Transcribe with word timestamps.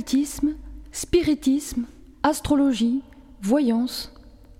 Occultisme, 0.00 0.54
spiritisme, 0.92 1.84
astrologie, 2.22 3.02
voyance, 3.42 4.14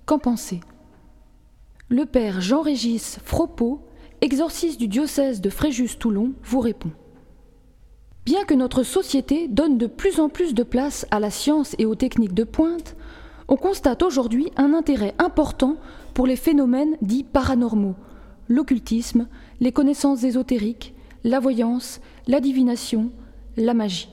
qu'en 0.04 0.18
penser? 0.18 0.60
Le 1.88 2.04
père 2.04 2.42
Jean-Régis 2.42 3.18
Fropeau, 3.24 3.80
exorciste 4.20 4.78
du 4.78 4.86
diocèse 4.86 5.40
de 5.40 5.48
Fréjus-Toulon, 5.48 6.34
vous 6.44 6.60
répond. 6.60 6.90
Bien 8.26 8.44
que 8.44 8.52
notre 8.52 8.82
société 8.82 9.48
donne 9.48 9.78
de 9.78 9.86
plus 9.86 10.20
en 10.20 10.28
plus 10.28 10.52
de 10.52 10.62
place 10.62 11.06
à 11.10 11.18
la 11.20 11.30
science 11.30 11.74
et 11.78 11.86
aux 11.86 11.94
techniques 11.94 12.34
de 12.34 12.44
pointe, 12.44 12.94
on 13.48 13.56
constate 13.56 14.02
aujourd'hui 14.02 14.50
un 14.58 14.74
intérêt 14.74 15.14
important 15.18 15.76
pour 16.12 16.26
les 16.26 16.36
phénomènes 16.36 16.98
dits 17.00 17.24
paranormaux, 17.24 17.96
l'occultisme, 18.46 19.26
les 19.60 19.72
connaissances 19.72 20.22
ésotériques, 20.22 20.94
la 21.24 21.40
voyance, 21.40 22.02
la 22.26 22.40
divination, 22.40 23.10
la 23.56 23.72
magie. 23.72 24.10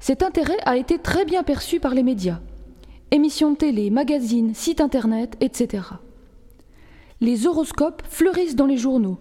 Cet 0.00 0.22
intérêt 0.22 0.58
a 0.64 0.76
été 0.76 0.98
très 0.98 1.24
bien 1.24 1.42
perçu 1.42 1.80
par 1.80 1.94
les 1.94 2.02
médias. 2.02 2.40
Émissions 3.10 3.52
de 3.52 3.56
télé, 3.56 3.90
magazines, 3.90 4.54
sites 4.54 4.80
internet, 4.80 5.36
etc. 5.40 5.84
Les 7.20 7.46
horoscopes 7.46 8.02
fleurissent 8.08 8.56
dans 8.56 8.66
les 8.66 8.76
journaux 8.76 9.18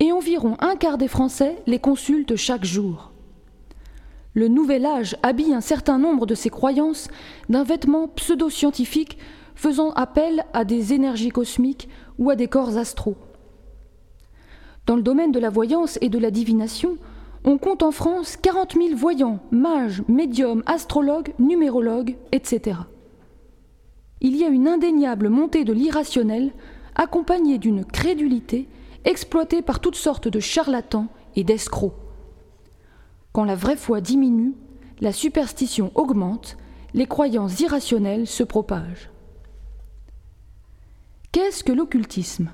et 0.00 0.12
environ 0.12 0.56
un 0.60 0.76
quart 0.76 0.98
des 0.98 1.08
Français 1.08 1.56
les 1.66 1.78
consultent 1.78 2.36
chaque 2.36 2.64
jour. 2.64 3.12
Le 4.34 4.48
nouvel 4.48 4.86
âge 4.86 5.16
habille 5.22 5.52
un 5.52 5.60
certain 5.60 5.98
nombre 5.98 6.24
de 6.24 6.34
ces 6.34 6.50
croyances 6.50 7.08
d'un 7.48 7.64
vêtement 7.64 8.08
pseudo-scientifique 8.08 9.18
faisant 9.54 9.90
appel 9.92 10.44
à 10.54 10.64
des 10.64 10.92
énergies 10.92 11.28
cosmiques 11.28 11.88
ou 12.18 12.30
à 12.30 12.36
des 12.36 12.48
corps 12.48 12.78
astraux. 12.78 13.16
Dans 14.86 14.96
le 14.96 15.02
domaine 15.02 15.32
de 15.32 15.38
la 15.38 15.50
voyance 15.50 15.98
et 16.00 16.08
de 16.08 16.18
la 16.18 16.30
divination, 16.30 16.96
on 17.44 17.58
compte 17.58 17.82
en 17.82 17.90
France 17.90 18.36
40 18.36 18.74
000 18.74 18.96
voyants, 18.96 19.40
mages, 19.50 20.02
médiums, 20.08 20.62
astrologues, 20.66 21.34
numérologues, 21.38 22.16
etc. 22.30 22.78
Il 24.20 24.36
y 24.36 24.44
a 24.44 24.48
une 24.48 24.68
indéniable 24.68 25.28
montée 25.28 25.64
de 25.64 25.72
l'irrationnel, 25.72 26.52
accompagnée 26.94 27.58
d'une 27.58 27.84
crédulité 27.84 28.68
exploitée 29.04 29.62
par 29.62 29.80
toutes 29.80 29.96
sortes 29.96 30.28
de 30.28 30.38
charlatans 30.38 31.08
et 31.34 31.42
d'escrocs. 31.42 31.94
Quand 33.32 33.44
la 33.44 33.56
vraie 33.56 33.76
foi 33.76 34.00
diminue, 34.00 34.54
la 35.00 35.12
superstition 35.12 35.90
augmente, 35.94 36.56
les 36.94 37.06
croyances 37.06 37.58
irrationnelles 37.60 38.26
se 38.26 38.44
propagent. 38.44 39.10
Qu'est-ce 41.32 41.64
que 41.64 41.72
l'occultisme? 41.72 42.52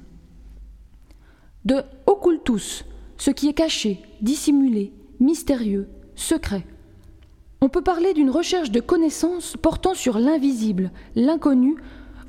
De 1.65 1.83
occultus, 2.07 2.85
ce 3.19 3.31
qui 3.31 3.49
est 3.49 3.55
caché, 3.55 4.01
dissimulé, 4.23 4.93
mystérieux, 5.21 5.89
secret. 6.15 6.65
On 7.61 7.69
peut 7.69 7.83
parler 7.83 8.15
d'une 8.15 8.31
recherche 8.31 8.71
de 8.71 8.81
connaissances 8.81 9.57
portant 9.61 9.95
sur 9.95 10.19
l'invisible, 10.19 10.93
l'inconnu, 11.17 11.77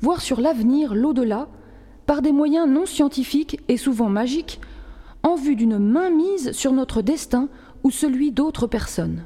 voire 0.00 0.20
sur 0.20 0.40
l'avenir, 0.40 0.94
l'au-delà, 0.94 1.48
par 2.06 2.22
des 2.22 2.32
moyens 2.32 2.68
non 2.68 2.86
scientifiques 2.86 3.60
et 3.68 3.76
souvent 3.76 4.08
magiques, 4.08 4.60
en 5.22 5.36
vue 5.36 5.54
d'une 5.54 5.78
mainmise 5.78 6.52
sur 6.52 6.72
notre 6.72 7.02
destin 7.02 7.48
ou 7.84 7.90
celui 7.90 8.32
d'autres 8.32 8.66
personnes. 8.66 9.24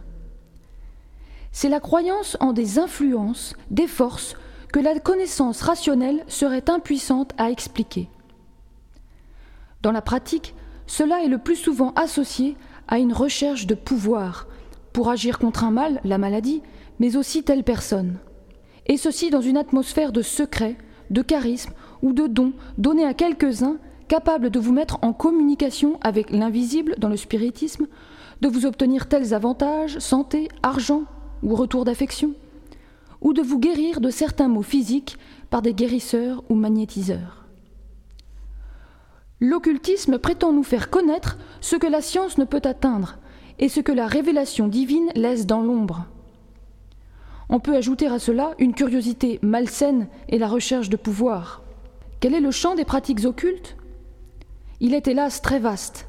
C'est 1.53 1.69
la 1.69 1.81
croyance 1.81 2.37
en 2.41 2.53
des 2.53 2.79
influences, 2.79 3.55
des 3.71 3.87
forces 3.87 4.37
que 4.73 4.81
la 4.81 4.99
connaissance 4.99 5.63
rationnelle 5.63 6.25
serait 6.27 6.69
impuissante 6.69 7.33
à 7.39 7.51
expliquer. 7.51 8.09
Dans 9.81 9.93
la 9.93 10.03
pratique, 10.03 10.55
cela 10.87 11.23
est 11.23 11.29
le 11.29 11.39
plus 11.39 11.57
souvent 11.57 11.93
associé 11.95 12.57
à 12.89 12.99
une 12.99 13.13
recherche 13.13 13.67
de 13.67 13.75
pouvoir 13.75 14.47
pour 14.93 15.11
agir 15.11 15.39
contre 15.39 15.65
un 15.65 15.71
mal, 15.71 16.01
la 16.05 16.19
maladie, 16.19 16.63
mais 16.99 17.17
aussi 17.17 17.43
telle 17.43 17.65
personne. 17.65 18.19
Et 18.87 18.97
ceci 18.97 19.31
dans 19.31 19.41
une 19.41 19.57
atmosphère 19.57 20.13
de 20.13 20.23
secret, 20.23 20.77
de 21.11 21.23
charisme 21.23 21.73
ou 22.03 22.13
de 22.13 22.27
dons 22.27 22.53
donnés 22.79 23.07
à 23.07 23.15
quelques-uns 23.15 23.79
capables 24.09 24.51
de 24.51 24.61
vous 24.61 24.73
mettre 24.73 24.99
en 25.03 25.13
communication 25.13 25.99
avec 26.03 26.31
l'invisible 26.31 26.95
dans 26.99 27.09
le 27.09 27.17
spiritisme, 27.17 27.87
de 28.41 28.49
vous 28.49 28.67
obtenir 28.67 29.09
tels 29.09 29.33
avantages, 29.33 29.99
santé, 29.99 30.49
argent 30.63 31.05
ou 31.43 31.55
retour 31.55 31.85
d'affection, 31.85 32.35
ou 33.23 33.33
de 33.33 33.43
vous 33.43 33.59
guérir 33.59 34.01
de 34.01 34.11
certains 34.11 34.49
maux 34.49 34.63
physiques 34.63 35.17
par 35.51 35.63
des 35.63 35.73
guérisseurs 35.73 36.45
ou 36.51 36.55
magnétiseurs. 36.55 37.44
L'occultisme 39.45 40.19
prétend 40.19 40.55
nous 40.55 40.63
faire 40.63 40.89
connaître 40.89 41.37
ce 41.61 41.77
que 41.77 41.87
la 41.87 42.01
science 42.01 42.39
ne 42.39 42.47
peut 42.47 42.63
atteindre 42.65 43.19
et 43.59 43.69
ce 43.69 43.81
que 43.81 43.93
la 43.93 44.07
révélation 44.07 44.69
divine 44.69 45.11
laisse 45.15 45.45
dans 45.45 45.61
l'ombre. 45.61 46.07
On 47.51 47.61
peut 47.61 47.77
ajouter 47.77 48.07
à 48.07 48.19
cela 48.19 48.55
une 48.59 48.73
curiosité 48.73 49.39
malsaine 49.43 50.09
et 50.31 50.39
la 50.39 50.49
recherche 50.49 50.89
de 50.89 50.97
pouvoir. 50.97 51.63
Quel 52.21 52.33
est 52.33 52.41
le 52.41 52.53
champ 52.53 52.75
des 52.75 52.87
pratiques 52.87 53.27
occultes? 53.27 53.77
Il 54.81 54.95
est 54.95 55.09
hélas 55.09 55.43
très 55.43 55.59
vaste. 55.59 56.09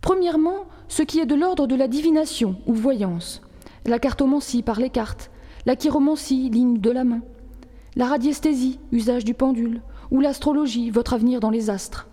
Premièrement, 0.00 0.64
ce 0.88 1.04
qui 1.04 1.20
est 1.20 1.26
de 1.26 1.36
l'ordre 1.36 1.68
de 1.68 1.76
la 1.76 1.86
divination 1.86 2.56
ou 2.66 2.74
voyance, 2.74 3.42
la 3.86 4.00
cartomancie 4.00 4.64
par 4.64 4.80
les 4.80 4.90
cartes, 4.90 5.30
la 5.66 5.76
chiromancie, 5.76 6.50
ligne 6.50 6.80
de 6.80 6.90
la 6.90 7.04
main, 7.04 7.20
la 7.94 8.06
radiesthésie, 8.06 8.80
usage 8.90 9.24
du 9.24 9.34
pendule, 9.34 9.82
ou 10.12 10.20
l'astrologie, 10.20 10.90
votre 10.90 11.14
avenir 11.14 11.40
dans 11.40 11.50
les 11.50 11.70
astres. 11.70 12.06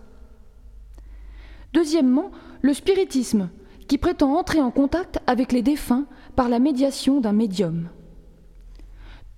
Deuxièmement, 1.72 2.32
le 2.62 2.74
spiritisme, 2.74 3.50
qui 3.86 3.98
prétend 3.98 4.36
entrer 4.36 4.60
en 4.60 4.72
contact 4.72 5.20
avec 5.28 5.52
les 5.52 5.62
défunts 5.62 6.06
par 6.34 6.48
la 6.48 6.58
médiation 6.58 7.20
d'un 7.20 7.32
médium. 7.32 7.88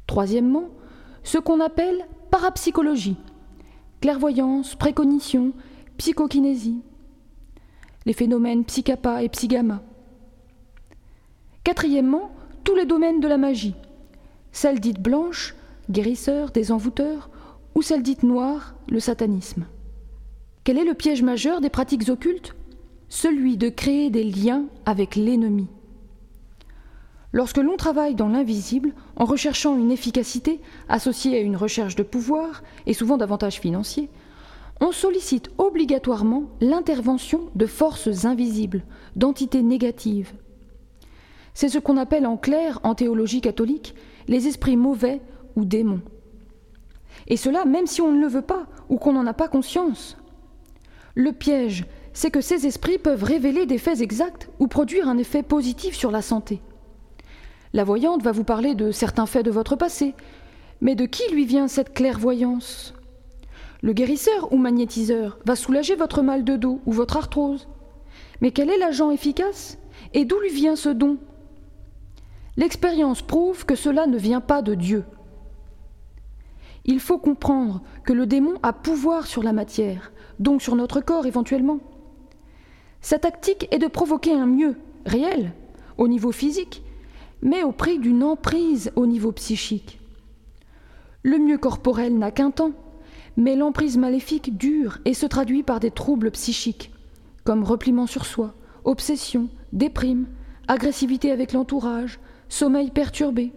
Troisièmement, 0.06 0.68
ce 1.24 1.36
qu'on 1.36 1.60
appelle 1.60 2.06
parapsychologie, 2.30 3.16
clairvoyance, 4.00 4.74
précognition, 4.76 5.52
psychokinésie 5.98 6.80
les 8.06 8.12
phénomènes 8.12 8.64
psychapa 8.64 9.22
et 9.22 9.28
psygamma. 9.28 9.82
Quatrièmement, 11.64 12.32
tous 12.64 12.74
les 12.74 12.86
domaines 12.86 13.20
de 13.20 13.28
la 13.28 13.38
magie, 13.38 13.74
celle 14.50 14.80
dite 14.80 15.00
blanche, 15.00 15.54
guérisseur, 15.90 16.50
désenvoûteur, 16.50 17.30
celle 17.82 18.02
dite 18.02 18.22
noire, 18.22 18.74
le 18.88 19.00
satanisme? 19.00 19.66
Quel 20.64 20.78
est 20.78 20.84
le 20.84 20.94
piège 20.94 21.22
majeur 21.22 21.60
des 21.60 21.70
pratiques 21.70 22.08
occultes? 22.08 22.54
Celui 23.08 23.56
de 23.56 23.68
créer 23.68 24.10
des 24.10 24.24
liens 24.24 24.66
avec 24.86 25.16
l'ennemi. 25.16 25.66
Lorsque 27.32 27.58
l'on 27.58 27.76
travaille 27.76 28.14
dans 28.14 28.28
l'invisible, 28.28 28.92
en 29.16 29.24
recherchant 29.24 29.76
une 29.76 29.90
efficacité 29.90 30.60
associée 30.88 31.36
à 31.36 31.40
une 31.40 31.56
recherche 31.56 31.96
de 31.96 32.02
pouvoir 32.02 32.62
et 32.86 32.92
souvent 32.92 33.16
d'avantages 33.16 33.58
financiers, 33.58 34.10
on 34.80 34.92
sollicite 34.92 35.50
obligatoirement 35.58 36.44
l'intervention 36.60 37.48
de 37.54 37.66
forces 37.66 38.24
invisibles, 38.24 38.84
d'entités 39.16 39.62
négatives. 39.62 40.32
C'est 41.54 41.68
ce 41.68 41.78
qu'on 41.78 41.96
appelle 41.96 42.26
en 42.26 42.36
clair, 42.36 42.80
en 42.82 42.94
théologie 42.94 43.40
catholique, 43.40 43.94
les 44.28 44.46
esprits 44.46 44.76
mauvais 44.76 45.20
ou 45.56 45.64
démons. 45.64 46.02
Et 47.26 47.36
cela 47.36 47.64
même 47.64 47.86
si 47.86 48.00
on 48.00 48.12
ne 48.12 48.20
le 48.20 48.26
veut 48.26 48.42
pas 48.42 48.66
ou 48.88 48.96
qu'on 48.96 49.12
n'en 49.12 49.26
a 49.26 49.34
pas 49.34 49.48
conscience. 49.48 50.16
Le 51.14 51.32
piège, 51.32 51.84
c'est 52.12 52.30
que 52.30 52.40
ces 52.40 52.66
esprits 52.66 52.98
peuvent 52.98 53.24
révéler 53.24 53.66
des 53.66 53.78
faits 53.78 54.00
exacts 54.00 54.50
ou 54.58 54.66
produire 54.66 55.08
un 55.08 55.18
effet 55.18 55.42
positif 55.42 55.94
sur 55.94 56.10
la 56.10 56.22
santé. 56.22 56.60
La 57.72 57.84
voyante 57.84 58.22
va 58.22 58.32
vous 58.32 58.44
parler 58.44 58.74
de 58.74 58.90
certains 58.90 59.26
faits 59.26 59.44
de 59.44 59.50
votre 59.50 59.76
passé, 59.76 60.14
mais 60.80 60.94
de 60.94 61.06
qui 61.06 61.22
lui 61.32 61.46
vient 61.46 61.68
cette 61.68 61.94
clairvoyance? 61.94 62.94
Le 63.82 63.92
guérisseur 63.92 64.52
ou 64.52 64.58
magnétiseur 64.58 65.38
va 65.44 65.56
soulager 65.56 65.96
votre 65.96 66.22
mal 66.22 66.44
de 66.44 66.56
dos 66.56 66.80
ou 66.86 66.92
votre 66.92 67.16
arthrose. 67.16 67.66
Mais 68.40 68.50
quel 68.50 68.70
est 68.70 68.78
l'agent 68.78 69.10
efficace? 69.10 69.78
Et 70.14 70.24
d'où 70.24 70.38
lui 70.38 70.50
vient 70.50 70.76
ce 70.76 70.88
don? 70.88 71.18
L'expérience 72.56 73.22
prouve 73.22 73.64
que 73.64 73.74
cela 73.74 74.06
ne 74.06 74.18
vient 74.18 74.40
pas 74.40 74.62
de 74.62 74.74
Dieu. 74.74 75.04
Il 76.84 77.00
faut 77.00 77.18
comprendre 77.18 77.82
que 78.04 78.12
le 78.12 78.26
démon 78.26 78.54
a 78.62 78.72
pouvoir 78.72 79.26
sur 79.26 79.42
la 79.42 79.52
matière, 79.52 80.12
donc 80.40 80.62
sur 80.62 80.74
notre 80.74 81.00
corps 81.00 81.26
éventuellement. 81.26 81.78
Sa 83.00 83.18
tactique 83.18 83.68
est 83.70 83.78
de 83.78 83.86
provoquer 83.86 84.32
un 84.32 84.46
mieux, 84.46 84.76
réel, 85.06 85.52
au 85.98 86.08
niveau 86.08 86.32
physique, 86.32 86.82
mais 87.40 87.62
au 87.62 87.72
prix 87.72 87.98
d'une 87.98 88.22
emprise 88.22 88.92
au 88.96 89.06
niveau 89.06 89.32
psychique. 89.32 90.00
Le 91.22 91.38
mieux 91.38 91.58
corporel 91.58 92.18
n'a 92.18 92.30
qu'un 92.30 92.50
temps, 92.50 92.72
mais 93.36 93.56
l'emprise 93.56 93.96
maléfique 93.96 94.56
dure 94.56 94.98
et 95.04 95.14
se 95.14 95.26
traduit 95.26 95.62
par 95.62 95.80
des 95.80 95.90
troubles 95.90 96.30
psychiques, 96.32 96.92
comme 97.44 97.64
repliement 97.64 98.06
sur 98.06 98.26
soi, 98.26 98.54
obsession, 98.84 99.48
déprime, 99.72 100.26
agressivité 100.68 101.30
avec 101.30 101.52
l'entourage, 101.52 102.18
sommeil 102.48 102.90
perturbé, 102.90 103.52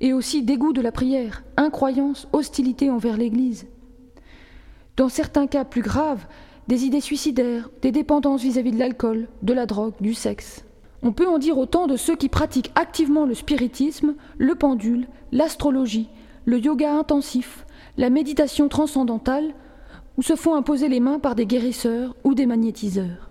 et 0.00 0.12
aussi 0.12 0.42
dégoût 0.42 0.72
de 0.72 0.80
la 0.80 0.92
prière, 0.92 1.44
incroyance, 1.56 2.28
hostilité 2.32 2.90
envers 2.90 3.16
l'Église. 3.16 3.66
Dans 4.96 5.08
certains 5.08 5.46
cas 5.46 5.64
plus 5.64 5.82
graves, 5.82 6.26
des 6.68 6.84
idées 6.84 7.00
suicidaires, 7.00 7.68
des 7.82 7.92
dépendances 7.92 8.42
vis-à-vis 8.42 8.72
de 8.72 8.78
l'alcool, 8.78 9.28
de 9.42 9.52
la 9.52 9.66
drogue, 9.66 9.94
du 10.00 10.14
sexe. 10.14 10.64
On 11.02 11.12
peut 11.12 11.26
en 11.26 11.38
dire 11.38 11.58
autant 11.58 11.86
de 11.86 11.96
ceux 11.96 12.16
qui 12.16 12.28
pratiquent 12.28 12.72
activement 12.74 13.24
le 13.24 13.34
spiritisme, 13.34 14.14
le 14.38 14.54
pendule, 14.54 15.08
l'astrologie, 15.32 16.08
le 16.44 16.58
yoga 16.58 16.92
intensif, 16.92 17.66
la 17.96 18.10
méditation 18.10 18.68
transcendantale, 18.68 19.54
ou 20.16 20.22
se 20.22 20.36
font 20.36 20.54
imposer 20.54 20.88
les 20.88 21.00
mains 21.00 21.18
par 21.18 21.34
des 21.34 21.46
guérisseurs 21.46 22.14
ou 22.24 22.34
des 22.34 22.46
magnétiseurs. 22.46 23.29